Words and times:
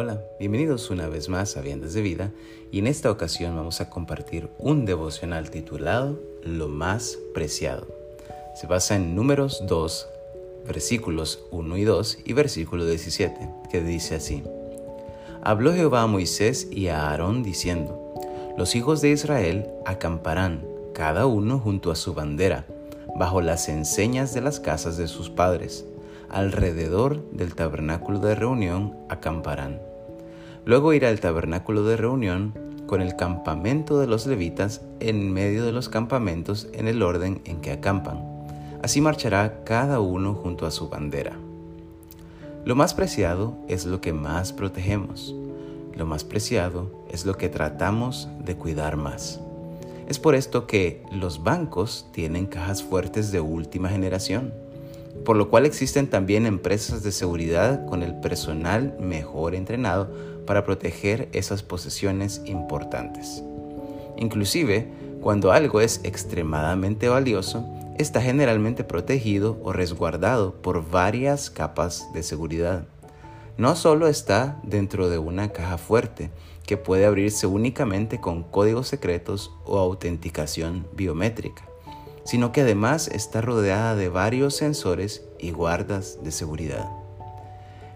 Hola, 0.00 0.22
bienvenidos 0.38 0.90
una 0.90 1.08
vez 1.08 1.28
más 1.28 1.56
a 1.56 1.60
Viendas 1.60 1.92
de 1.92 2.02
Vida 2.02 2.30
y 2.70 2.78
en 2.78 2.86
esta 2.86 3.10
ocasión 3.10 3.56
vamos 3.56 3.80
a 3.80 3.90
compartir 3.90 4.48
un 4.56 4.84
devocional 4.84 5.50
titulado 5.50 6.20
Lo 6.44 6.68
más 6.68 7.18
preciado. 7.34 7.88
Se 8.54 8.68
basa 8.68 8.94
en 8.94 9.16
números 9.16 9.64
2, 9.66 10.08
versículos 10.68 11.40
1 11.50 11.76
y 11.78 11.82
2 11.82 12.18
y 12.24 12.32
versículo 12.32 12.86
17, 12.86 13.50
que 13.72 13.80
dice 13.80 14.14
así. 14.14 14.44
Habló 15.42 15.74
Jehová 15.74 16.02
a 16.02 16.06
Moisés 16.06 16.68
y 16.70 16.86
a 16.86 17.08
Aarón 17.08 17.42
diciendo, 17.42 18.14
Los 18.56 18.76
hijos 18.76 19.00
de 19.00 19.08
Israel 19.08 19.66
acamparán, 19.84 20.64
cada 20.94 21.26
uno 21.26 21.58
junto 21.58 21.90
a 21.90 21.96
su 21.96 22.14
bandera, 22.14 22.66
bajo 23.16 23.40
las 23.40 23.68
enseñas 23.68 24.32
de 24.32 24.42
las 24.42 24.60
casas 24.60 24.96
de 24.96 25.08
sus 25.08 25.28
padres 25.28 25.84
alrededor 26.30 27.30
del 27.32 27.54
tabernáculo 27.54 28.18
de 28.18 28.34
reunión 28.34 28.96
acamparán. 29.08 29.80
Luego 30.64 30.92
irá 30.92 31.10
el 31.10 31.20
tabernáculo 31.20 31.84
de 31.84 31.96
reunión 31.96 32.54
con 32.86 33.00
el 33.00 33.16
campamento 33.16 33.98
de 33.98 34.06
los 34.06 34.26
levitas 34.26 34.82
en 35.00 35.32
medio 35.32 35.64
de 35.64 35.72
los 35.72 35.88
campamentos 35.88 36.68
en 36.72 36.88
el 36.88 37.02
orden 37.02 37.40
en 37.44 37.60
que 37.60 37.72
acampan. 37.72 38.24
Así 38.82 39.00
marchará 39.00 39.64
cada 39.64 40.00
uno 40.00 40.34
junto 40.34 40.66
a 40.66 40.70
su 40.70 40.88
bandera. 40.88 41.32
Lo 42.64 42.74
más 42.76 42.94
preciado 42.94 43.56
es 43.68 43.86
lo 43.86 44.00
que 44.00 44.12
más 44.12 44.52
protegemos. 44.52 45.34
Lo 45.94 46.06
más 46.06 46.24
preciado 46.24 47.04
es 47.10 47.26
lo 47.26 47.36
que 47.36 47.48
tratamos 47.48 48.28
de 48.44 48.56
cuidar 48.56 48.96
más. 48.96 49.40
Es 50.06 50.18
por 50.18 50.34
esto 50.34 50.66
que 50.66 51.02
los 51.12 51.42
bancos 51.42 52.06
tienen 52.12 52.46
cajas 52.46 52.82
fuertes 52.82 53.32
de 53.32 53.40
última 53.40 53.88
generación 53.88 54.54
por 55.24 55.36
lo 55.36 55.50
cual 55.50 55.66
existen 55.66 56.08
también 56.08 56.46
empresas 56.46 57.02
de 57.02 57.12
seguridad 57.12 57.84
con 57.86 58.02
el 58.02 58.18
personal 58.20 58.96
mejor 58.98 59.54
entrenado 59.54 60.10
para 60.46 60.64
proteger 60.64 61.28
esas 61.32 61.62
posesiones 61.62 62.40
importantes. 62.46 63.42
Inclusive, 64.16 64.90
cuando 65.20 65.52
algo 65.52 65.80
es 65.80 66.00
extremadamente 66.04 67.08
valioso, 67.08 67.68
está 67.98 68.22
generalmente 68.22 68.84
protegido 68.84 69.58
o 69.62 69.72
resguardado 69.72 70.54
por 70.62 70.88
varias 70.88 71.50
capas 71.50 72.10
de 72.14 72.22
seguridad. 72.22 72.86
No 73.56 73.76
solo 73.76 74.08
está 74.08 74.58
dentro 74.62 75.10
de 75.10 75.18
una 75.18 75.50
caja 75.50 75.76
fuerte, 75.76 76.30
que 76.66 76.76
puede 76.76 77.06
abrirse 77.06 77.46
únicamente 77.46 78.20
con 78.20 78.44
códigos 78.44 78.88
secretos 78.88 79.50
o 79.64 79.78
autenticación 79.78 80.86
biométrica 80.94 81.67
sino 82.28 82.52
que 82.52 82.60
además 82.60 83.08
está 83.08 83.40
rodeada 83.40 83.94
de 83.94 84.10
varios 84.10 84.54
sensores 84.54 85.24
y 85.38 85.50
guardas 85.50 86.18
de 86.22 86.30
seguridad. 86.30 86.86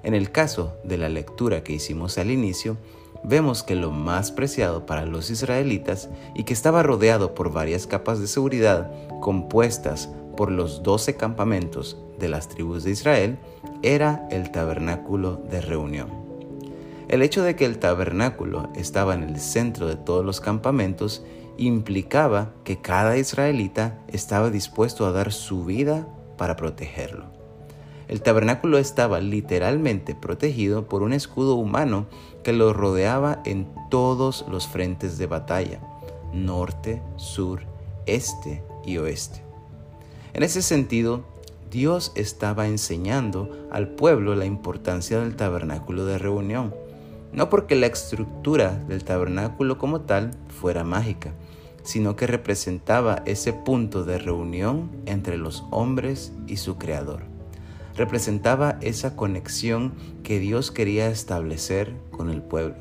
En 0.02 0.14
el 0.14 0.32
caso 0.32 0.78
de 0.84 0.96
la 0.96 1.10
lectura 1.10 1.62
que 1.62 1.74
hicimos 1.74 2.16
al 2.16 2.30
inicio, 2.30 2.78
vemos 3.22 3.62
que 3.62 3.74
lo 3.74 3.90
más 3.90 4.32
preciado 4.32 4.86
para 4.86 5.04
los 5.04 5.28
israelitas 5.28 6.08
y 6.34 6.44
que 6.44 6.54
estaba 6.54 6.82
rodeado 6.82 7.34
por 7.34 7.52
varias 7.52 7.86
capas 7.86 8.20
de 8.20 8.26
seguridad 8.26 8.90
compuestas 9.20 10.08
por 10.34 10.50
los 10.50 10.82
doce 10.82 11.14
campamentos 11.14 11.98
de 12.18 12.30
las 12.30 12.48
tribus 12.48 12.84
de 12.84 12.92
Israel 12.92 13.38
era 13.82 14.26
el 14.30 14.50
tabernáculo 14.50 15.42
de 15.50 15.60
reunión. 15.60 16.08
El 17.08 17.20
hecho 17.20 17.42
de 17.42 17.54
que 17.54 17.66
el 17.66 17.78
tabernáculo 17.78 18.70
estaba 18.76 19.12
en 19.12 19.24
el 19.24 19.38
centro 19.38 19.88
de 19.88 19.96
todos 19.96 20.24
los 20.24 20.40
campamentos 20.40 21.22
implicaba 21.58 22.52
que 22.64 22.80
cada 22.80 23.16
israelita 23.16 23.98
estaba 24.08 24.50
dispuesto 24.50 25.06
a 25.06 25.12
dar 25.12 25.32
su 25.32 25.64
vida 25.64 26.06
para 26.36 26.56
protegerlo. 26.56 27.26
El 28.08 28.20
tabernáculo 28.20 28.78
estaba 28.78 29.20
literalmente 29.20 30.14
protegido 30.14 30.86
por 30.86 31.02
un 31.02 31.12
escudo 31.12 31.54
humano 31.54 32.06
que 32.42 32.52
lo 32.52 32.72
rodeaba 32.72 33.40
en 33.44 33.68
todos 33.90 34.44
los 34.50 34.68
frentes 34.68 35.18
de 35.18 35.26
batalla, 35.26 35.80
norte, 36.32 37.02
sur, 37.16 37.62
este 38.06 38.62
y 38.84 38.98
oeste. 38.98 39.42
En 40.34 40.42
ese 40.42 40.62
sentido, 40.62 41.24
Dios 41.70 42.12
estaba 42.14 42.66
enseñando 42.66 43.68
al 43.70 43.88
pueblo 43.88 44.34
la 44.34 44.44
importancia 44.44 45.20
del 45.20 45.36
tabernáculo 45.36 46.04
de 46.04 46.18
reunión, 46.18 46.74
no 47.32 47.48
porque 47.48 47.74
la 47.74 47.86
estructura 47.86 48.70
del 48.88 49.04
tabernáculo 49.04 49.78
como 49.78 50.02
tal 50.02 50.32
fuera 50.48 50.84
mágica, 50.84 51.32
sino 51.82 52.14
que 52.14 52.26
representaba 52.26 53.22
ese 53.26 53.52
punto 53.52 54.04
de 54.04 54.18
reunión 54.18 54.90
entre 55.06 55.36
los 55.36 55.64
hombres 55.70 56.32
y 56.46 56.58
su 56.58 56.78
Creador. 56.78 57.22
Representaba 57.96 58.78
esa 58.80 59.16
conexión 59.16 59.92
que 60.22 60.38
Dios 60.38 60.70
quería 60.70 61.08
establecer 61.08 61.92
con 62.10 62.30
el 62.30 62.42
pueblo. 62.42 62.76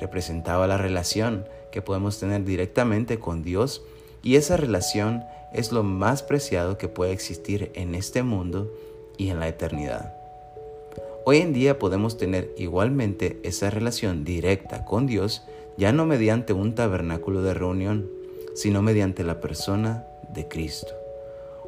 Representaba 0.00 0.66
la 0.66 0.76
relación 0.76 1.44
que 1.72 1.82
podemos 1.82 2.18
tener 2.18 2.44
directamente 2.44 3.18
con 3.18 3.42
Dios 3.42 3.82
y 4.22 4.36
esa 4.36 4.56
relación 4.56 5.24
es 5.52 5.72
lo 5.72 5.82
más 5.82 6.22
preciado 6.22 6.78
que 6.78 6.88
puede 6.88 7.12
existir 7.12 7.70
en 7.74 7.94
este 7.94 8.22
mundo 8.22 8.72
y 9.16 9.28
en 9.28 9.40
la 9.40 9.48
eternidad. 9.48 10.23
Hoy 11.26 11.38
en 11.38 11.54
día 11.54 11.78
podemos 11.78 12.18
tener 12.18 12.54
igualmente 12.58 13.40
esa 13.44 13.70
relación 13.70 14.24
directa 14.24 14.84
con 14.84 15.06
Dios 15.06 15.42
ya 15.78 15.90
no 15.90 16.04
mediante 16.04 16.52
un 16.52 16.74
tabernáculo 16.74 17.40
de 17.40 17.54
reunión, 17.54 18.10
sino 18.54 18.82
mediante 18.82 19.24
la 19.24 19.40
persona 19.40 20.04
de 20.34 20.46
Cristo. 20.48 20.92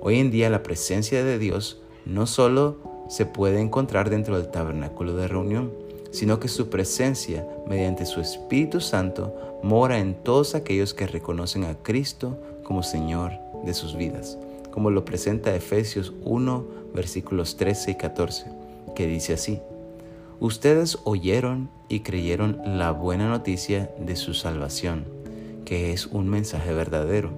Hoy 0.03 0.19
en 0.19 0.31
día 0.31 0.51
la 0.51 0.63
presencia 0.63 1.25
de 1.25 1.39
Dios 1.39 1.81
no 2.05 2.27
solo 2.27 2.77
se 3.09 3.25
puede 3.25 3.61
encontrar 3.61 4.11
dentro 4.11 4.37
del 4.37 4.51
tabernáculo 4.51 5.15
de 5.17 5.27
reunión, 5.27 5.73
sino 6.11 6.39
que 6.39 6.49
su 6.49 6.69
presencia, 6.69 7.49
mediante 7.67 8.05
su 8.05 8.21
Espíritu 8.21 8.83
Santo, 8.83 9.35
mora 9.63 10.01
en 10.01 10.17
todos 10.17 10.55
aquellos 10.55 10.93
que 10.93 11.07
reconocen 11.07 11.65
a 11.65 11.77
Cristo 11.77 12.37
como 12.63 12.83
Señor 12.83 13.33
de 13.65 13.73
sus 13.73 13.97
vidas, 13.97 14.37
como 14.71 14.91
lo 14.91 15.07
presenta 15.07 15.57
Efesios 15.57 16.13
1, 16.25 16.67
versículos 16.95 17.57
13 17.57 17.93
y 17.93 17.95
14, 17.95 18.66
que 18.97 19.07
dice 19.07 19.35
así, 19.35 19.61
Ustedes 20.41 20.99
oyeron 21.05 21.71
y 21.89 22.01
creyeron 22.01 22.61
la 22.65 22.91
buena 22.91 23.29
noticia 23.29 23.91
de 24.01 24.17
su 24.17 24.35
salvación 24.35 25.17
que 25.67 25.93
es 25.93 26.07
un 26.07 26.31
mensaje 26.31 26.73
verdadero. 26.73 27.31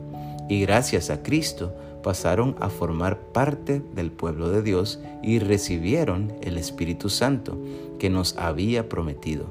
Y 0.48 0.60
gracias 0.60 1.10
a 1.10 1.24
Cristo 1.24 1.74
pasaron 2.04 2.54
a 2.60 2.68
formar 2.68 3.18
parte 3.32 3.82
del 3.94 4.12
pueblo 4.12 4.50
de 4.50 4.62
Dios 4.62 5.00
y 5.20 5.40
recibieron 5.40 6.32
el 6.42 6.56
Espíritu 6.56 7.08
Santo 7.08 7.58
que 7.98 8.08
nos 8.08 8.36
había 8.36 8.88
prometido. 8.88 9.46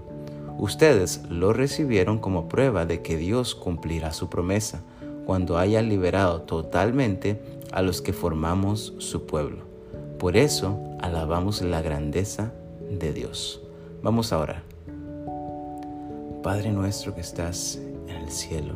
Ustedes 0.58 1.24
lo 1.30 1.52
recibieron 1.52 2.20
como 2.20 2.48
prueba 2.48 2.86
de 2.86 3.02
que 3.02 3.18
Dios 3.18 3.54
cumplirá 3.54 4.14
su 4.14 4.30
promesa 4.30 4.82
cuando 5.26 5.58
haya 5.58 5.82
liberado 5.82 6.44
totalmente 6.44 7.42
a 7.72 7.82
los 7.82 8.02
que 8.02 8.14
formamos 8.14 8.94
su 9.00 9.26
pueblo. 9.26 9.66
Por 10.18 10.38
eso 10.38 10.80
alabamos 11.00 11.62
la 11.62 11.82
grandeza 11.82 12.52
de 12.90 13.14
Dios. 13.14 13.62
Vamos 14.02 14.34
a 14.34 14.40
orar. 14.40 14.64
Padre 16.44 16.72
nuestro 16.72 17.14
que 17.14 17.22
estás 17.22 17.80
en 18.08 18.16
el 18.16 18.32
cielo. 18.32 18.76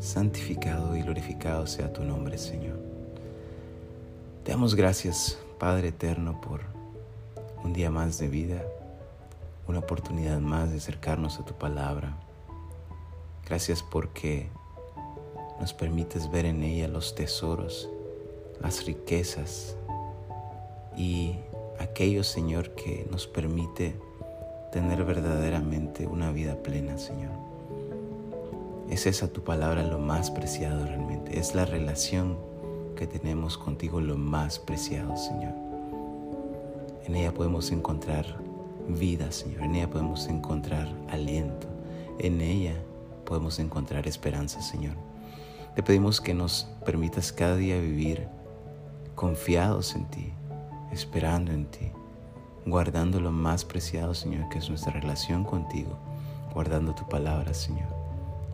Santificado 0.00 0.96
y 0.96 1.02
glorificado 1.02 1.66
sea 1.66 1.92
tu 1.92 2.04
nombre, 2.04 2.38
Señor. 2.38 2.78
Te 4.44 4.52
damos 4.52 4.74
gracias, 4.74 5.38
Padre 5.58 5.88
eterno, 5.88 6.40
por 6.40 6.60
un 7.64 7.72
día 7.72 7.90
más 7.90 8.18
de 8.18 8.28
vida, 8.28 8.62
una 9.66 9.78
oportunidad 9.78 10.38
más 10.40 10.70
de 10.70 10.76
acercarnos 10.76 11.40
a 11.40 11.44
tu 11.44 11.54
palabra. 11.54 12.16
Gracias 13.46 13.82
porque 13.82 14.50
nos 15.58 15.72
permites 15.72 16.30
ver 16.30 16.44
en 16.44 16.62
ella 16.62 16.88
los 16.88 17.14
tesoros, 17.14 17.88
las 18.60 18.84
riquezas 18.84 19.76
y 20.96 21.36
aquello, 21.78 22.24
Señor, 22.24 22.70
que 22.74 23.06
nos 23.10 23.26
permite 23.26 23.96
tener 24.72 25.04
verdaderamente 25.04 26.06
una 26.06 26.30
vida 26.30 26.56
plena, 26.62 26.98
Señor. 26.98 27.32
Es 28.90 29.06
esa 29.06 29.28
tu 29.28 29.42
palabra 29.42 29.82
lo 29.82 29.98
más 29.98 30.30
preciado 30.30 30.84
realmente. 30.84 31.38
Es 31.38 31.54
la 31.54 31.64
relación 31.64 32.36
que 32.96 33.06
tenemos 33.06 33.58
contigo 33.58 34.00
lo 34.00 34.16
más 34.16 34.58
preciado, 34.58 35.16
Señor. 35.16 35.54
En 37.06 37.16
ella 37.16 37.32
podemos 37.32 37.70
encontrar 37.70 38.24
vida, 38.88 39.30
Señor. 39.32 39.62
En 39.62 39.74
ella 39.74 39.90
podemos 39.90 40.26
encontrar 40.28 40.88
aliento. 41.10 41.66
En 42.18 42.40
ella 42.40 42.74
podemos 43.24 43.58
encontrar 43.58 44.06
esperanza, 44.06 44.60
Señor. 44.62 44.94
Te 45.74 45.82
pedimos 45.82 46.20
que 46.20 46.34
nos 46.34 46.68
permitas 46.84 47.32
cada 47.32 47.56
día 47.56 47.80
vivir 47.80 48.28
confiados 49.14 49.94
en 49.94 50.04
ti, 50.06 50.32
esperando 50.94 51.52
en 51.52 51.66
ti, 51.66 51.90
guardando 52.64 53.20
lo 53.20 53.30
más 53.30 53.64
preciado, 53.64 54.14
Señor, 54.14 54.48
que 54.48 54.58
es 54.58 54.68
nuestra 54.68 54.92
relación 54.92 55.44
contigo, 55.44 55.98
guardando 56.52 56.94
tu 56.94 57.06
palabra, 57.08 57.52
Señor 57.52 57.88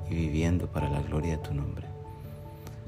y 0.08 0.14
viviendo 0.14 0.66
para 0.66 0.90
la 0.90 1.00
gloria 1.02 1.36
de 1.36 1.42
tu 1.44 1.54
nombre. 1.54 1.86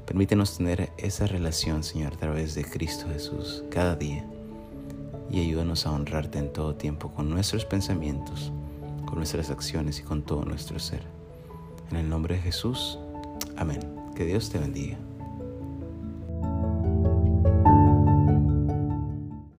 Permítenos 0.05 0.57
tener 0.57 0.91
esa 0.97 1.25
relación, 1.25 1.81
Señor, 1.83 2.13
a 2.13 2.17
través 2.17 2.53
de 2.53 2.65
Cristo 2.65 3.07
Jesús 3.07 3.63
cada 3.71 3.95
día 3.95 4.25
y 5.31 5.39
ayúdanos 5.39 5.85
a 5.85 5.91
honrarte 5.91 6.39
en 6.39 6.51
todo 6.51 6.75
tiempo 6.75 7.13
con 7.13 7.29
nuestros 7.29 7.63
pensamientos 7.63 8.51
con 9.13 9.19
nuestras 9.19 9.51
acciones 9.51 9.99
y 9.99 10.01
con 10.01 10.23
todo 10.23 10.43
nuestro 10.43 10.79
ser. 10.79 11.03
En 11.91 11.97
el 11.97 12.09
nombre 12.09 12.33
de 12.33 12.41
Jesús, 12.41 12.97
amén. 13.57 13.79
Que 14.15 14.25
Dios 14.25 14.49
te 14.49 14.57
bendiga. 14.57 14.97